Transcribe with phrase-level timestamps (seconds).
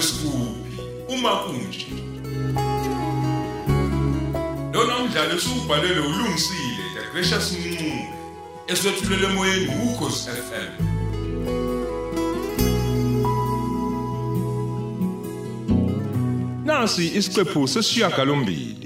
[0.00, 1.86] ngabe sikuphi uma kunje.
[4.72, 8.08] Lona umdlalo usubhalelwe ulungisile the gracious Mncube
[8.66, 10.70] eswetshulele emoyeni ukhosi FM
[16.64, 18.79] Nasi isiqephu sesishiyagalombili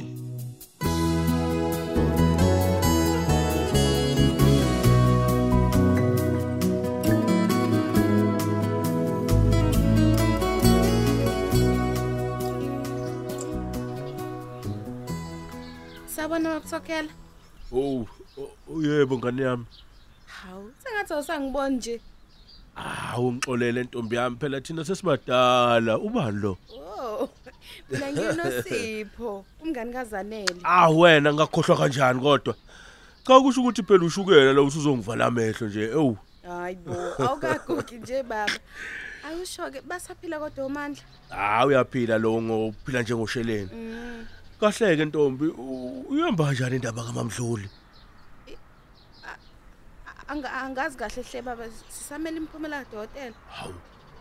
[16.75, 17.09] Wakuthokela?
[17.73, 18.07] Oh,
[18.83, 19.65] yebo ngane yami.
[20.27, 22.01] Hawu, sengathi awusangiboni nje.
[22.75, 26.59] Hawu ngixolele ntombi yami phela thina sesibadala ubani lo?
[26.77, 27.29] Oh.
[27.91, 30.57] Mina nginosipho, umngani kaZanele.
[30.65, 32.55] Ah wena ngakhohlwa kanjani kodwa?
[33.27, 35.83] Cha kusho ukuthi phela ushukela la usuzongivala amehlo nje.
[35.83, 36.19] Ewu.
[36.43, 38.53] Hayibo, awukagugi nje baba.
[39.27, 41.03] Ayusho ke basaphila kodwa uMandla.
[41.31, 43.71] Ah uyaphila lo ngophila njengosheleni.
[44.65, 44.73] Mm.
[44.73, 47.69] Kahle ke ntombi u- uyamba kanjani indaba kaMamdluli?
[50.29, 53.35] Anga angazi kahle hle baba sisamela imphumela kadokotela.
[53.51, 53.75] Hawu.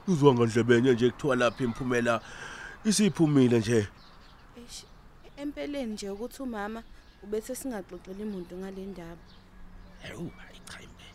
[0.08, 2.22] Uzwa ngandlebenye nje kuthiwa lapha imphumela
[2.86, 3.88] isiphumile nje.
[5.38, 6.84] Empeleni nje ukuthi umama
[7.24, 9.24] ubese singaxoxela imuntu ngale ndaba.
[10.04, 11.06] Hawu, hayi cha imbe.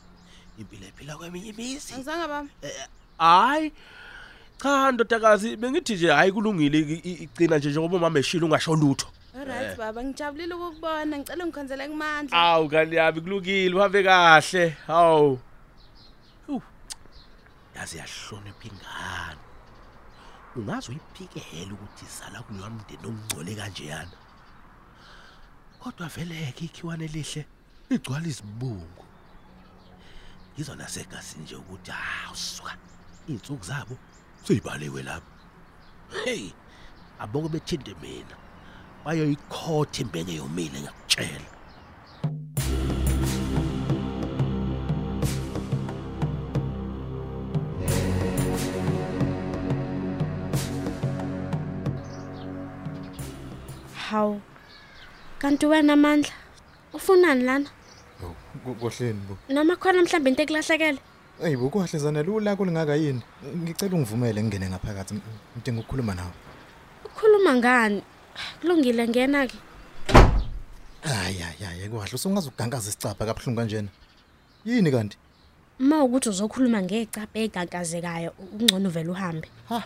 [0.59, 1.95] Impilo ephila kweminye imizi.
[1.95, 2.49] Angizange baba.
[3.19, 3.73] Hayi.
[4.62, 9.06] Cha ndodakazi bengithi nje hayi kulungile igcina nje njengoba mama eshila ungasho lutho.
[9.39, 11.19] Alright baba, ngijabulile ukukubona.
[11.19, 12.36] Ngicela ngikhonzele kumandla.
[12.39, 14.77] Awu kani yami kulungile uhambe kahle.
[14.86, 15.39] Hawu.
[16.48, 16.62] Uh.
[17.75, 19.42] Yazi yahlonipha ingane.
[20.56, 24.16] Ungaze uyiphikele ukuthi izala kuloya mndeni ongcole kanjeyana.
[25.78, 27.47] Kodwa vele ke ikhiwane lihle
[27.91, 29.05] igcwala izibungu.
[30.59, 32.76] Izona segasi nje ukuthi ah usuka
[33.28, 33.97] insuku zabo
[34.44, 35.31] seyibalewe lapha.
[36.25, 36.50] Hey,
[37.19, 38.47] abonke bethinde mina.
[39.08, 41.48] Bayoyikhotha imbenge yomile ngiyakutshela.
[54.10, 54.41] Hawu.
[55.38, 56.32] Kanti wena amandla
[56.92, 57.70] ufunani lana?
[58.80, 59.38] Kohleni bo.
[59.48, 61.00] Noma khona mhlawumbe into ekulahlekele?
[61.40, 63.22] Ey bo kwahle zana lula kulingaka yini?
[63.56, 65.14] Ngicela ungivumele ngene ngaphakathi
[65.56, 66.32] ngidinga ukukhuluma nawe.
[67.06, 68.02] Ukhuluma ngani?
[68.60, 69.56] Kulungile ngena ke.
[71.03, 73.88] Hayi hayi hayi kwahle usungaze ugangaza isicapha kabuhlungu kanjena.
[74.65, 75.16] Yini kanti?
[75.81, 79.49] Uma ukuthi uzokhuluma ngecaphe egagazekayo ungcono vele uhambe.
[79.69, 79.82] Ha.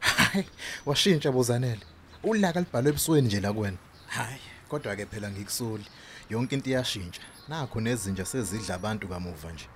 [0.00, 0.44] Hayi
[0.86, 1.80] washintsha bozanele.
[2.22, 3.76] Ulaka libhalwe ebusweni nje la kuwena.
[4.06, 5.84] Hayi kodwa ke phela ngikusoli.
[6.30, 7.20] Yonke into iyashintsha.
[7.48, 9.66] Nakho nezinja sezidla abantu kamuva nje.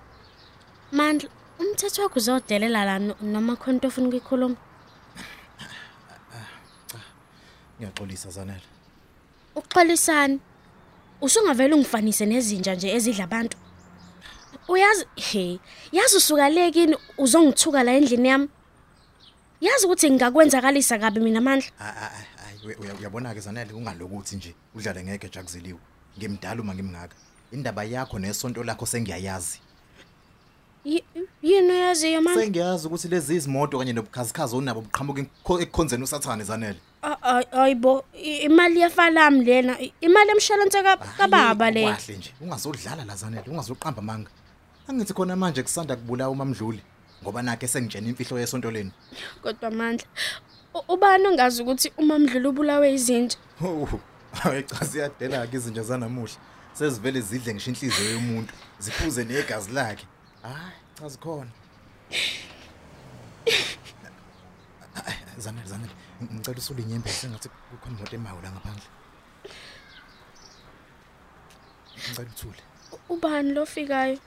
[0.91, 4.55] Mandla, umthetho wakho uzodelela la no- noma khona into ofuna ukuyikhuluma?
[7.79, 8.61] Ngiyaxolisa zanele.
[9.55, 10.39] Uxolisani?
[11.21, 13.57] Usungavela ungifanise nezinja nje ezidla abantu.
[14.67, 15.59] Uyazi he,
[15.91, 18.49] yazi usuka le kini uzongithuka la endlini yami.
[19.61, 21.69] Yazi ukuthi ngingakwenzakalisa kabi mina amandla.
[21.77, 25.79] Hayi uyabona ke zanele ungalokuthi nje udlale ngeke jakuzeliwe.
[26.17, 27.15] Ngimdala uma ngimngaka.
[27.51, 29.59] Indaba yakho nesonto lakho sengiyayazi.
[30.87, 31.03] Yi-
[31.43, 32.41] Yini uyaziyo mama?
[32.41, 36.79] Sengiyazi ukuthi lezi izimoto kanye nobukhazikhazi onabo buqhamuka ekho- ekukhonzeni usathane zanele.
[37.51, 38.05] Ayibo,
[38.47, 41.83] imali yefalami lena, i- imali emshwalense ka- kababa le.
[41.83, 44.29] Kahle nje, ungazodlala la zanele, ungazoqamba manga.
[44.87, 46.81] Angithi khona manje kusanda kubulawa umamdluli
[47.23, 48.91] ngoba nakhe sengitshena imfihlo yesonto leni.
[49.43, 50.07] Kodwa amandla.
[50.73, 53.35] u- Ubani ongazi ukuthi umamdlulu ubulawe izinja?
[53.61, 53.87] Oh,
[54.31, 56.37] hayi cha siyadela ke izinja zanamuhla.
[56.73, 60.05] Sezivele zidle ngisho inhliziyo yomuntu, ziphuze negazi lakhe.
[60.47, 61.51] Hayi, cha zikhona.
[65.05, 65.91] Ay, Zanele, zanele,
[66.33, 68.87] ngicela usule inyembe sengathi kukhona imoto emayo la ngaphandle.
[72.09, 72.61] Ngicela uthule.
[72.91, 74.17] U- Ubani lo fikayo?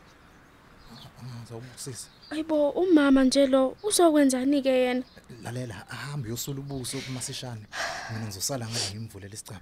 [1.40, 2.08] Ngizawubusisa.
[2.31, 5.02] Ayibo, umama nje lo uzokwenzani ke yena?
[5.43, 7.66] Lalela, ahambe uyosula ubuso kumasishane.
[8.12, 9.61] Mina ngizosala ngale ngimvulela isicapha.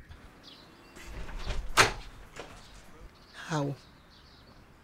[3.48, 3.74] Hawu.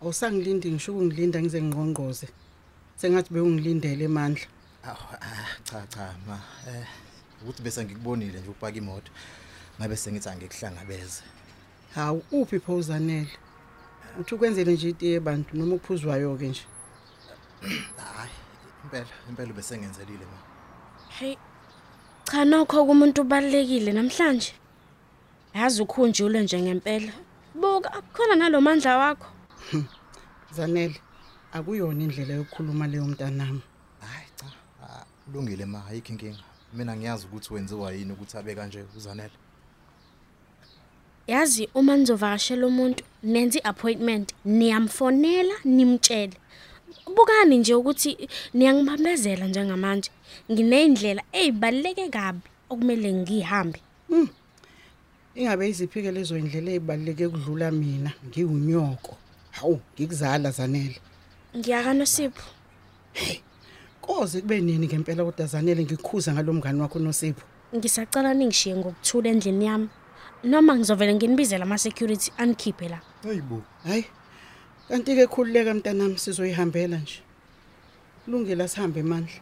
[0.03, 2.29] Awusangilindi ngisho ukungilinda ngize ngqongqoze.
[2.97, 4.47] Sengathi bewungilindele emandla.
[4.85, 4.97] Ah,
[5.65, 6.39] cha cha ma
[6.69, 6.87] eh
[7.43, 9.11] ukuthi bese ngikubonile nje ukupaka imoto.
[9.79, 11.23] Ngabe sengithi angikuhlangabeze.
[11.95, 13.33] Hawu uphi phozanele?
[14.21, 16.65] Uthi ukwenzele nje itiye abantu noma ukuphuzwayo ke nje.
[17.61, 18.31] Hayi,
[18.85, 20.39] impela, impela bese ngenzelile ma.
[21.09, 21.37] Hey.
[22.25, 24.53] Cha nokho kumuntu ubalekile namhlanje.
[25.55, 27.13] Yazi ukhunjule nje ngempela.
[27.55, 29.27] Buka akukhona nalomandla wakho.
[30.51, 31.01] Zanele,
[31.53, 33.63] akuyona indlela yokukhuluma leyo mntanami.
[34.01, 34.47] Hayi cha,
[35.25, 36.45] Kulungile ma ayikho inkinga.
[36.75, 39.33] Mina ngiyazi ukuthi wenziwa yini ukuthi abe kanje uzanele.
[41.27, 46.37] Yazi uma nizovakashela umuntu nenze iappointment niyamfonela nimtshele.
[47.17, 50.11] Bukani nje ukuthi niyangibambezela njengamanje.
[50.53, 53.81] Ngineyindlela ezibaleke kabi okumele ngihambe.
[55.35, 59.17] Ingabe iziphike lezo indlela ezibaleke kudlula mina ngiwunyoko.
[59.55, 61.01] Hawu ngikuzala zanele.
[61.57, 62.43] Ngiyakano Sipho.
[64.01, 67.47] Koze kube nini ngempela kodwa zanele ngikukhuza ngalomngani wakho noSipho.
[67.75, 69.89] Ngisacela ningishiye ngokuthula endlini yami.
[70.45, 73.01] Noma ngizovela nginibizela ama security anikhiphe la.
[73.23, 73.63] Hayibo.
[73.85, 74.05] Hayi.
[74.89, 77.23] Kanti ke khululeka mntanami sizoyihambela nje.
[78.25, 79.41] Kulungile sihambe mandla.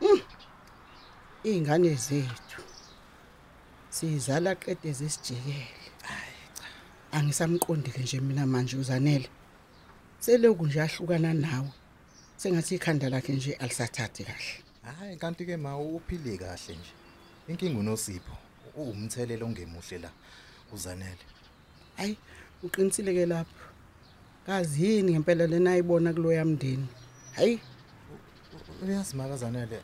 [0.00, 0.20] Mm.
[1.44, 2.62] Ingane zethu.
[3.88, 5.81] Sizala qede zisijikele.
[7.12, 7.44] Hayi cha.
[7.44, 9.28] Angisamqondi ke nje mina manje uzanele.
[10.20, 11.70] Seloku nje ahlukana nawe.
[12.36, 14.62] Sengathi ikhanda lakhe nje alisathathi kahle.
[14.98, 16.92] Hayi kanti ke ma uphile kahle nje.
[17.48, 18.36] Inkinga unosipho.
[18.76, 20.10] Uwumthelelo ongemuhle la
[20.72, 21.24] uzanele.
[21.96, 22.16] Hayi,
[22.62, 23.68] uqinisile ke lapho.
[24.46, 26.86] Kazi yini ngempela lena ayibona kulo yamndeni.
[27.36, 27.60] Hayi,
[28.82, 29.80] Uyazi makazanele.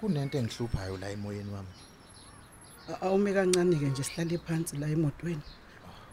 [0.00, 1.68] Kunento engihluphayo la emoyeni wami.
[2.88, 5.42] a- awume kancane ke nje sihlale phansi la emotweni.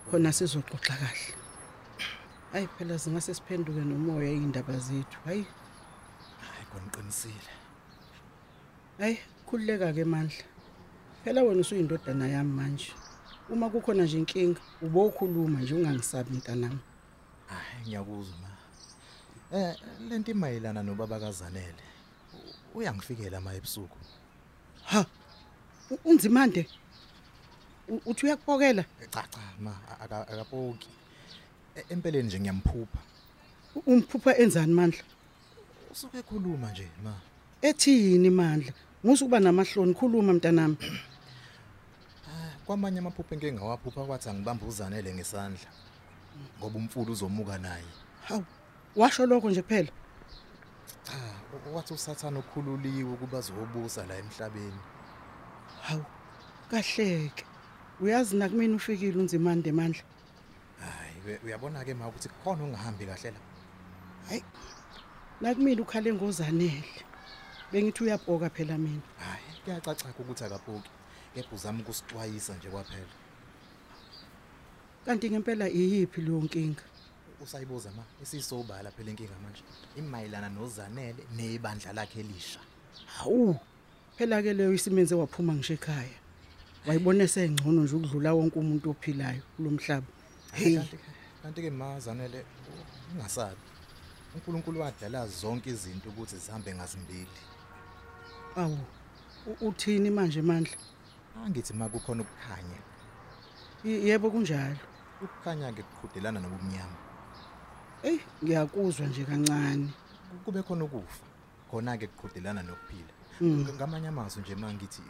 [0.10, 1.34] Khona sizoxoxa kahle.
[2.52, 5.18] Hayi phela singase siphenduke nomoya indaba zethu.
[5.26, 5.46] Hayi,
[6.48, 7.52] Hayi koniqinisile.
[9.00, 9.16] hayi
[9.48, 10.44] khulileka ke mandla.
[11.24, 12.92] Phela wena usuyindodana yami manje.
[13.50, 16.80] Uma kukhona nje inkinga, ubokhuluma nje ungangisabi mntanami.
[17.48, 18.50] Hayi ngiyakuzwa ma.
[19.58, 19.76] Eh
[20.10, 21.84] lento imayelana nobaba kaZanele.
[22.34, 23.98] U- Uyangifikela ma ebusuku.
[24.86, 25.06] Ha.
[25.92, 26.68] u- Unzimande.
[27.90, 28.84] U- Uthi uyakupokela?
[29.12, 29.72] Cha cha ma
[30.02, 30.88] aka- akapoki.
[31.76, 33.00] E- Empeleni nje ngiyamphupha.
[33.76, 35.04] U- Umphupha enzani mandla?
[35.92, 37.14] Usuke ekhuluma nje ma.
[37.62, 38.74] Ethini mandla?
[39.04, 40.78] Musu kuba namahloni khuluma mntanami.
[42.66, 45.70] Kwamanye amaphupho engeke ngawaphupha kwathi angibamba uzanele ngesandla.
[46.60, 47.84] Ngoba umfulu uzomuka naye.
[48.28, 48.46] Hawu.
[48.96, 49.90] Washo lokho nje kuphela.
[51.04, 51.14] Cha,
[51.72, 54.80] u- wathi usathana okhululiwe ukuba azobusa la emhlabeni.
[55.82, 56.06] Hawu.
[56.72, 57.46] Kahleke.
[58.02, 60.04] Uyazi nakumina ufikile unzimande mandla.
[60.80, 63.40] Hayi we- uyabona ke ma ukuthi khona ungahambi kahle la.
[64.30, 64.44] Hayi.
[65.42, 66.84] Nakumina ukhale ngozanele.
[67.72, 69.02] Bengithi uyabhoka phela mina.
[69.20, 70.90] Hayi kuyacaca ukuthi akapoki.
[71.36, 73.14] Kepha uzama ukusixwayisa nje kwaphela.
[75.06, 76.84] Kanti ngempela iyiphi leyo nkinga?
[77.44, 79.64] Usayibuza ma isisobala phela inkinga manje.
[79.98, 82.60] Imayelana nozanele nebandla lakhe elisha.
[83.18, 83.56] Hawu.
[84.18, 86.19] Phela ke leyo isimenze waphuma ngisho ekhaya.
[86.88, 90.08] Wayibona esengcono nje ukudlula wonke umuntu ophilayo kulomhlaba.
[90.54, 90.78] Hey Hey.
[90.78, 90.98] kanti
[91.44, 92.46] kanti ke mazanele
[93.14, 93.62] ungasabi.
[94.36, 97.40] uNkulunkulu wadala zonke izinto ukuthi zihambe ngazimbili.
[98.56, 98.78] Awu.
[99.48, 100.78] u- Uthini manje mandla?
[101.46, 102.80] Angithi ma kukhona ukukhanya.
[103.84, 104.76] Y- Yebo kunjalo.
[105.22, 106.98] Ukukhanya ke kuqhudelana nobumnyama.
[108.04, 109.90] Ey, ngiyakuzwa nje kancane.
[110.46, 111.24] Kube khona ukufa.
[111.72, 113.14] Khona ke kuqhudelana nokuphila.
[113.42, 113.64] Mm.
[113.66, 115.02] Ng- Ngamanye amazwi nje mangithi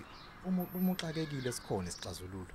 [0.46, 2.54] uma uma uxakekile sikhona isixazululo.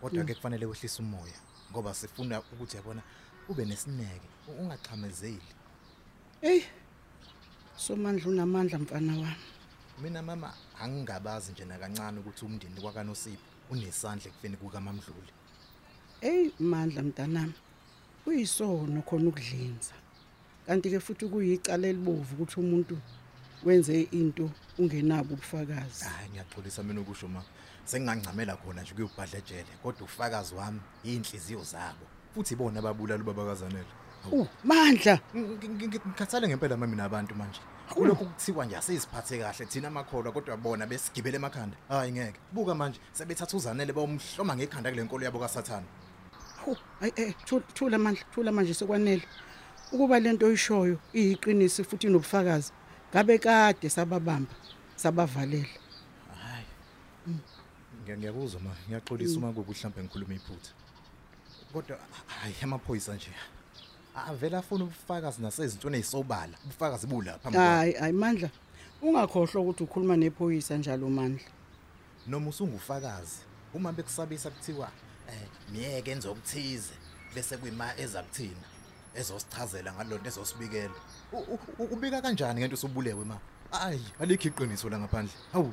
[0.00, 1.38] Kodwa ke kufanele wehlise umoya
[1.70, 3.02] ngoba sifuna ukuthi yabona
[3.48, 4.28] ube nesineke
[4.60, 5.50] ungaxhamezeli.
[6.42, 6.62] Ey.
[7.76, 9.44] Somandla unamandla mfana wami.
[10.02, 15.32] Mina mama angingabazi nje nakancane ukuthi umndeni kwakaNosipho unesandla ekufeni kukaMamdluli.
[16.20, 17.54] Ey mandla mntanami.
[18.26, 19.94] Uyisono khona ukudlinza.
[20.66, 22.98] Kanti ke futhi kuyicala elibovu ukuthi umuntu
[23.64, 26.04] wenze into ungenabo ubufakazi.
[26.04, 27.42] Hayi ngiyaxolisa mina ukusho ma.
[27.84, 32.06] Sengingangcamela khona nje kuyobhadla ejele kodwa ufakazi wami inhliziyo zabo.
[32.34, 33.92] Futhi ibona ababulala ubaba kaZanele.
[34.30, 35.20] Uh, mandla.
[35.34, 37.60] Ngikhathale ngempela mami nabantu manje.
[37.94, 41.76] Kulokhu kuthiwa nje asiziphathe kahle thina amakholwa kodwa bona besigibele emakhanda.
[41.88, 42.40] Hayi ngeke.
[42.52, 45.86] Buka manje sebethatha uzanele bawumhloma ngekhanda kule nkolo yabo kaSathane.
[46.64, 49.22] Hu, ay eh thula thula mandla, thula manje sekwanele.
[49.92, 52.72] Ukuba lento oyishoyo iyiqiniso futhi inobufakazi.
[53.12, 54.54] Ngabe kade sababamba,
[54.96, 55.66] sabavalela.
[56.42, 56.66] Hayi.
[58.02, 60.72] Ngiya ngiyakuzwa ma, ngiyaxolisa uma kubi mhlawumbe ngikhuluma iphutha.
[61.72, 63.30] Kodwa hayi amaphoyisa nje.
[64.14, 66.58] Avela afuna ubufakazi nasezintweni ezisobala.
[66.64, 67.70] Ubufakazi bula phambi kwabo.
[67.70, 68.50] Hayi, hayi mandla.
[69.02, 71.48] Ungakhohlwa ukuthi ukhuluma nephoyisa njalo mandla.
[72.26, 73.38] noma usungufakazi
[73.74, 74.90] uma bekusabisa kuthiwa
[75.28, 76.94] eh miyeke enze okuthize
[77.34, 78.66] bese kuyima ezakuthina
[79.14, 80.94] ezosichazela ngalonto ezosibikela.
[81.32, 83.36] U- u- u- ubika kanjani ngento usubulewe ma?
[83.72, 85.34] Ayi alikho iqiniso la ngaphandle.
[85.52, 85.72] Hawu.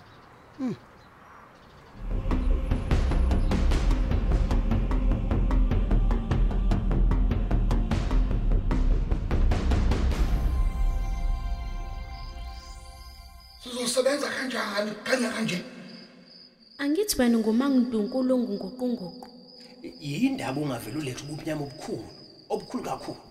[13.85, 14.91] Usebenza kanjani?
[15.03, 15.59] Kanye kanje.
[16.81, 19.27] Angithi wena ngumangidunkulu ongunguqunguqu.
[20.01, 22.03] yindaba ungavela ulethe ubumnyama obukhulu
[22.53, 23.21] obukhulu kakhulu.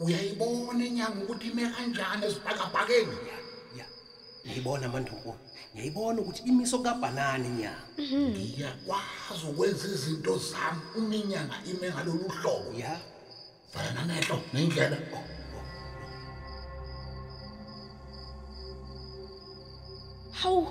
[0.00, 3.16] Uyayibona inyanga ukuthi ime kanjani esibhakabhakeni
[3.78, 3.86] ya
[4.46, 5.38] ngiyibona mandunkulu
[5.72, 7.84] ngiyayibona ukuthi imiso kabhanani nyanga
[8.32, 12.70] ngiyakwazi ukwenza izinto zami uma inyanga ime ngalolu hlobo.
[12.82, 12.92] Ya.
[13.72, 14.98] Vala namehlo nendlela.
[20.40, 20.66] Hawu.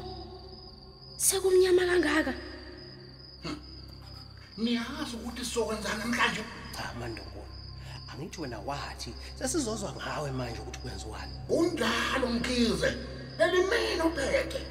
[1.17, 2.33] Sekumnyama kangaka.
[4.57, 6.43] niyazi ukuthi sizokwenza namhlanje?
[6.75, 7.58] Cha mandunkulu
[8.19, 12.93] angithi wena wathi sesizozwa ngawe manje ukuthi kwenziwani kunjalo mkhize.
[13.39, 14.61] Elimina uphethe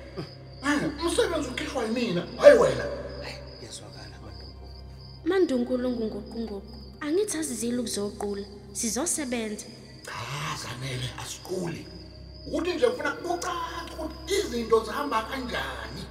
[0.64, 2.26] Eh, umsebenzi ukhishwa yimina.
[2.36, 2.84] Hayi wena.
[3.22, 4.68] Hayi yezwakala mandunkulu
[5.24, 6.62] Mandunkulu ongunguqunguqu.
[7.00, 8.44] Angithi asizile ukuzoqula.
[8.72, 9.66] Sizosebenza.
[10.04, 11.86] cha zanele asiquli.
[12.46, 16.02] Ukuthi nje ufuna kucaca ukuthi izinto zihamba kanjani.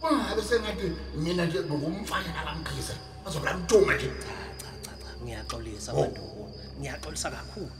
[0.00, 2.94] Kungabe sengathi mina nje ngumfana nakamkhize
[3.26, 4.06] azobula mtuma nje.
[4.06, 4.41] Cha cha cha cha.
[5.22, 6.50] Ngiyaxolisa mandunkulu
[6.80, 7.70] ngiyaxolisa kakhulu.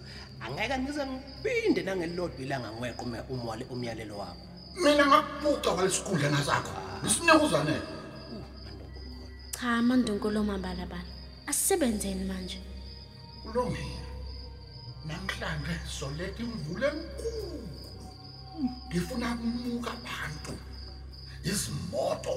[0.42, 4.42] Angeke ngize ngiphinde nangelilodwa ilanga ngiweqe ume- umwale umyalelo wakho.
[4.82, 6.72] Mina ngakubuca kwalesikhundla nasakho
[7.06, 7.82] isineke uzanele
[8.64, 9.12] mandunkulu
[9.56, 11.10] Cha mandunkulu omabalabala.
[11.46, 12.58] Asisebenzeni manje.
[13.42, 13.98] kulungile.
[15.06, 17.58] Namhlanje soletha imvula enkulu.
[18.88, 20.52] Ngifuna kumuka abantu.
[21.44, 22.34] Izimoto.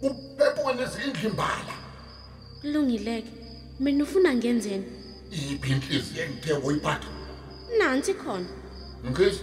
[0.00, 1.74] Kuphephuke nezindlu imbala.
[2.60, 3.32] Kulungileke.
[3.80, 4.84] Mina ufuna ngenzeni?
[5.30, 7.08] iphi inhliziyo engithe woyiphatha?
[7.78, 8.46] Nansi khona.
[9.10, 9.40] ngisi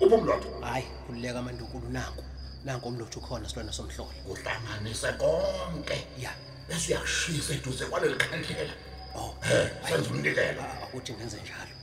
[0.00, 2.24] uphi umlotho hayi khululeka mandunkulu nanku
[2.64, 6.06] nanku umlothu ukhona silwana somhlolo uhlanganise konke.
[6.18, 6.32] Ya.
[6.68, 8.74] Bese uyashisa eduze kwaleli khandlela.
[9.14, 10.60] Oh eh senza umnikelo.
[10.62, 11.74] Ah, ukuthi ngenze njalo.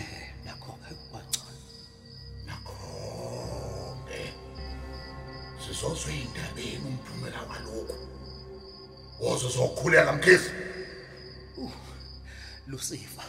[0.00, 0.78] Eh nakho
[1.10, 1.60] kwangcono.
[2.46, 4.20] Nakho-ke
[5.62, 7.96] sizozwe indabeni umphumela walokhu.
[9.20, 10.50] Woze zokhuleka mkhisi
[12.66, 13.24] lusifa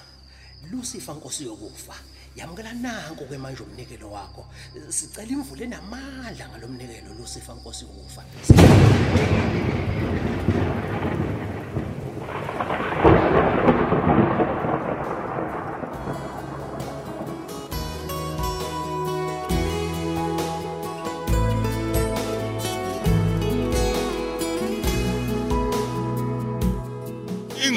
[0.72, 1.96] lusifa nkosi yokufa.
[2.36, 4.46] Yamukela nanku ke manje umnikelo wakho.
[4.90, 8.24] Sicela imvule namandla ngalomnikelo lusifa nkosi yokufa.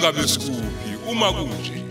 [0.03, 1.83] Ingabe sikuphi uma kunje?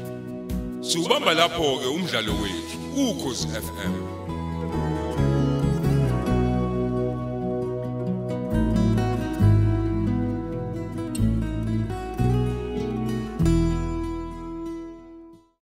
[0.82, 2.77] Siubamba lapho ke umdlalo wethu
[3.10, 4.11] ukhozi FM